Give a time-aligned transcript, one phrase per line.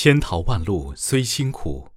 [0.00, 1.90] 千淘万漉虽辛苦，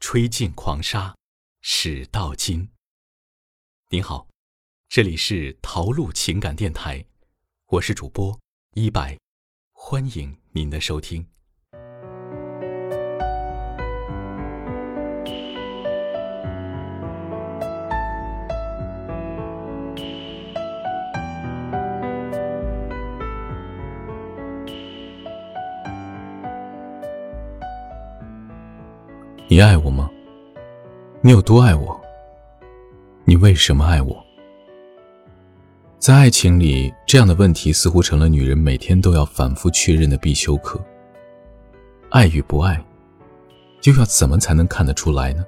[0.00, 1.16] 吹尽狂沙
[1.60, 2.68] 始到金。
[3.90, 4.26] 您好，
[4.88, 7.06] 这里是陶路情感电台，
[7.66, 8.36] 我是主播
[8.72, 9.16] 一白，
[9.70, 11.24] 欢迎您的收听。
[29.54, 30.10] 你爱我吗？
[31.20, 32.00] 你有多爱我？
[33.24, 34.20] 你为什么爱我？
[36.00, 40.84] 在爱情里，这样的问题似乎成了女人每天都要反复确认的必修课。
[42.10, 42.84] 爱与不爱，
[43.84, 45.44] 又要怎么才能看得出来呢？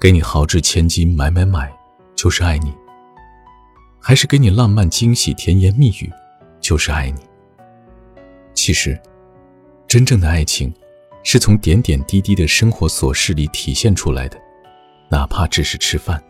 [0.00, 1.72] 给你豪掷千金买买买，
[2.16, 2.72] 就是爱你；
[4.00, 6.12] 还是给你浪漫惊喜甜言蜜语，
[6.60, 7.20] 就是爱你？
[8.54, 9.00] 其实，
[9.86, 10.74] 真正的爱情。
[11.28, 14.40] 是从点点滴滴的生活琐事里体现出来的，
[15.08, 16.22] 哪怕只是吃饭。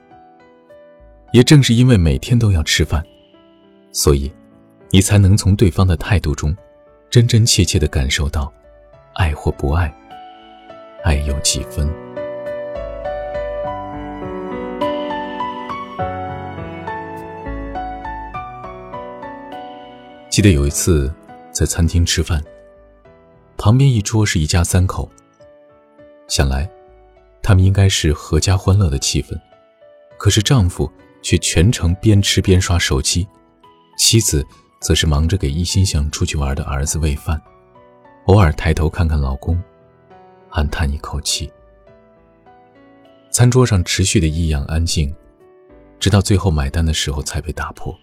[1.32, 3.04] 也正是因为每天都要吃饭，
[3.92, 4.32] 所以，
[4.88, 6.56] 你才能从对方的态度中，
[7.10, 8.50] 真真切切的感受到，
[9.16, 9.94] 爱或不爱，
[11.04, 11.86] 爱有几分。
[20.30, 21.12] 记得有一次
[21.52, 22.42] 在餐厅吃饭。
[23.58, 25.10] 旁边一桌是一家三口，
[26.28, 26.70] 想来，
[27.42, 29.38] 他们应该是阖家欢乐的气氛。
[30.18, 30.90] 可是丈夫
[31.22, 33.26] 却全程边吃边刷手机，
[33.98, 34.46] 妻子
[34.80, 37.40] 则是忙着给一心想出去玩的儿子喂饭，
[38.26, 39.60] 偶尔抬头看看老公，
[40.50, 41.50] 暗叹一口气。
[43.30, 45.14] 餐桌上持续的异样安静，
[45.98, 47.94] 直到最后买单的时候才被打破。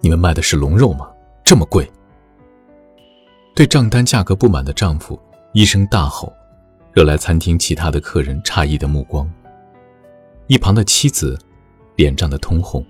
[0.00, 1.10] 你们卖的是龙肉吗？
[1.44, 1.90] 这么贵！
[3.58, 5.18] 对账单价格不满的丈夫
[5.52, 6.32] 一声大吼，
[6.92, 9.28] 惹来餐厅其他的客人诧异的目光。
[10.46, 11.36] 一旁的妻子
[11.96, 12.86] 脸涨得通红，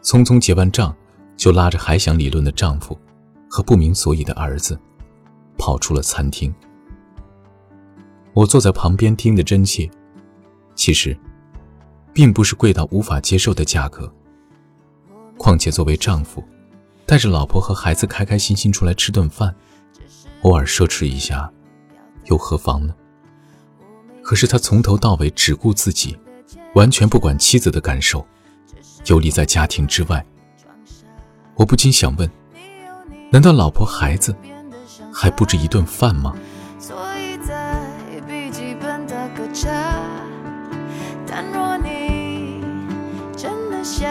[0.00, 0.94] 匆匆结完账，
[1.36, 2.96] 就拉着还想理论的丈夫
[3.50, 4.78] 和不明所以的儿子
[5.58, 6.54] 跑出了餐厅。
[8.34, 9.90] 我坐在旁边听得真切，
[10.76, 11.18] 其实
[12.12, 14.08] 并不是贵到无法接受的价格。
[15.36, 16.40] 况且作为丈夫，
[17.04, 19.52] 带着老婆和孩子开开心心出来吃顿饭。
[20.42, 21.50] 偶尔奢侈一下，
[22.26, 22.94] 又何妨呢？
[24.22, 26.16] 可是他从头到尾只顾自己，
[26.74, 28.26] 完全不管妻子的感受，
[29.06, 30.24] 游离在家庭之外。
[31.54, 32.30] 我不禁想问：
[33.30, 34.34] 难道老婆孩子
[35.12, 36.34] 还不止一顿饭吗？
[41.26, 42.60] 但若你
[43.36, 44.10] 真的想，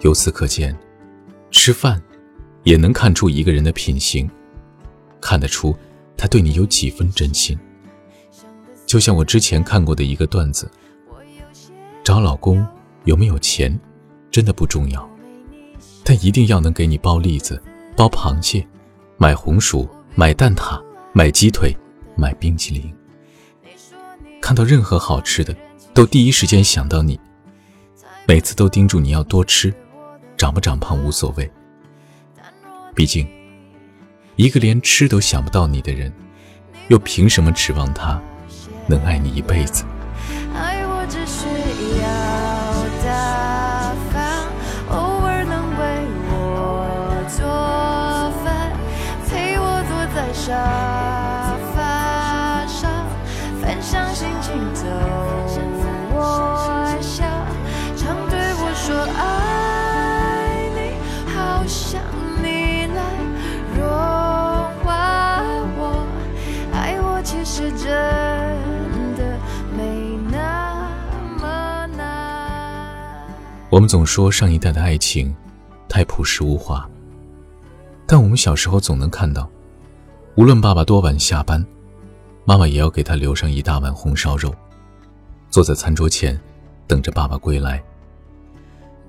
[0.00, 0.76] 由此可见，
[1.50, 2.00] 吃饭
[2.64, 4.28] 也能看出一个人的品行，
[5.20, 5.76] 看得出
[6.16, 7.58] 他对你有几分真心。
[8.86, 10.70] 就像我之前看过的一个段子：
[12.02, 12.66] 找老公
[13.04, 13.78] 有没有钱，
[14.30, 15.08] 真的不重要，
[16.02, 17.62] 但一定要能给你包栗子、
[17.94, 18.66] 包螃蟹、
[19.18, 20.82] 买红薯、买蛋挞、
[21.12, 21.76] 买鸡腿、
[22.16, 22.92] 买冰淇淋。
[24.40, 25.54] 看到任何好吃的，
[25.92, 27.20] 都第一时间想到你，
[28.26, 29.72] 每次都叮嘱你要多吃。
[30.40, 31.52] 长不长胖无所谓，
[32.94, 33.28] 毕竟，
[34.36, 36.10] 一个连吃都想不到你的人，
[36.88, 38.18] 又凭什么指望他
[38.86, 39.84] 能爱你一辈子？
[73.80, 75.34] 我们总说上一代的爱情
[75.88, 76.86] 太朴实无华，
[78.06, 79.48] 但我们小时候总能看到，
[80.34, 81.64] 无论爸爸多晚下班，
[82.44, 84.54] 妈妈也要给他留上一大碗红烧肉，
[85.48, 86.38] 坐在餐桌前
[86.86, 87.82] 等着爸爸归来。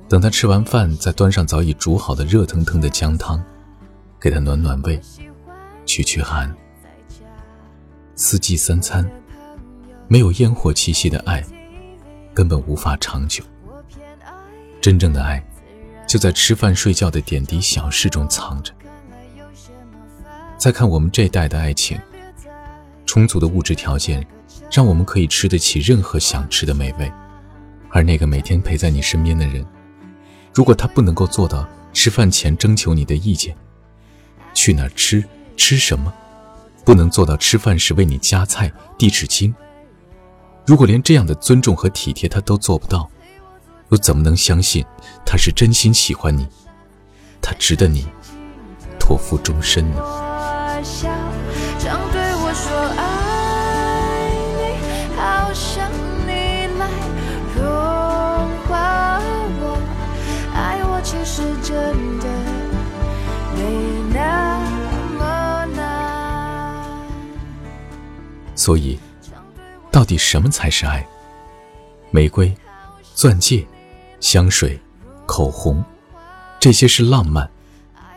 [0.07, 3.43] 等他吃完饭，再端上早已煮好的热腾腾的姜汤，
[4.21, 4.97] 给他暖暖胃，
[5.85, 6.49] 驱驱寒。
[8.15, 9.05] 四季三餐，
[10.07, 11.43] 没有烟火气息的爱，
[12.33, 13.43] 根本无法长久。
[14.81, 15.41] 真正的爱，
[16.07, 18.73] 就在吃饭睡觉的点滴小事中藏着。
[20.57, 21.99] 再看我们这代的爱情，
[23.05, 24.25] 充足的物质条件，
[24.71, 27.11] 让我们可以吃得起任何想吃的美味，
[27.91, 29.63] 而那个每天陪在你身边的人，
[30.51, 33.55] 如果他不能够做到吃饭前征求你的意见，
[34.55, 35.23] 去哪吃，
[35.55, 36.11] 吃什么，
[36.83, 39.53] 不能做到吃饭时为你夹菜、递纸巾，
[40.65, 43.09] 如果连这样的尊重和体贴他都做不到，
[43.91, 44.85] 又怎么能相信
[45.25, 46.47] 他是真心喜欢你，
[47.41, 48.07] 他值得你
[48.99, 50.01] 托付终身呢？
[68.55, 68.99] 所以，
[69.91, 71.05] 到底什么才是爱？
[72.11, 72.53] 玫瑰、
[73.15, 73.65] 钻戒、
[74.21, 74.79] 香水、
[75.25, 75.83] 口红，
[76.59, 77.49] 这些是浪漫，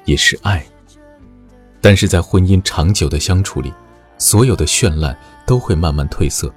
[0.04, 0.64] 也是爱。
[1.80, 3.72] 但是在婚姻长久的相处里，
[4.18, 6.54] 所有的绚烂都会慢慢褪色，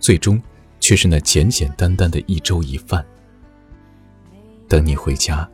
[0.00, 0.42] 最终
[0.80, 3.04] 却是那简简单单的一粥一饭。
[4.68, 5.48] 等你回家，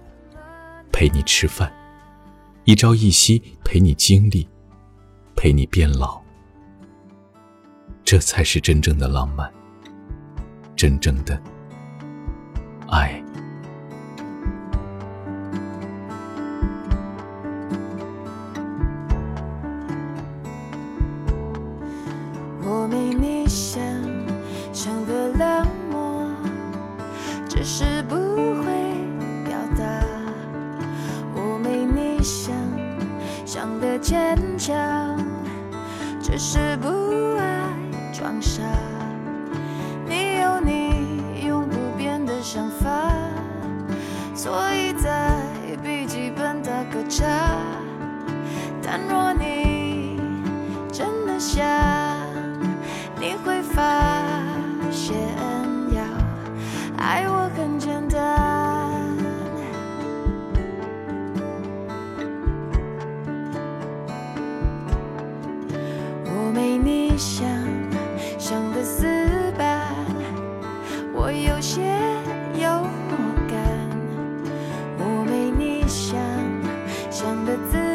[0.93, 1.73] 陪你吃饭，
[2.65, 4.49] 一朝一夕陪你经历，
[5.35, 6.20] 陪你变老。
[8.05, 9.53] 这才是真正的浪漫，
[10.76, 11.41] 真正的
[12.90, 13.23] 爱。
[22.62, 23.82] 我没你想
[24.73, 26.31] 象的冷漠，
[27.49, 28.64] 只是不会
[29.44, 30.02] 表达；
[31.34, 32.55] 我没你想
[33.46, 34.76] 象的坚强，
[36.20, 36.88] 只是不
[37.37, 37.69] 爱。
[38.12, 38.62] 装傻，
[67.19, 67.49] 想
[68.38, 69.05] 想的死
[69.59, 69.88] 板，
[71.12, 71.82] 我有些
[72.55, 72.70] 幽
[73.11, 73.19] 默
[73.49, 73.59] 感，
[74.99, 76.17] 我没你想
[77.11, 77.88] 想的自。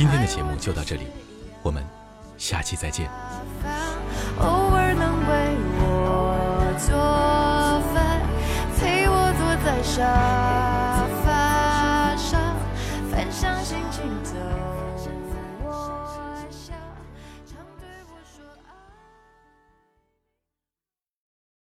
[0.00, 1.02] 今天的节目就到这里，
[1.62, 1.84] 我们
[2.38, 3.10] 下期再见。